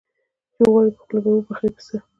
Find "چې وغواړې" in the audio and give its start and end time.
0.53-0.91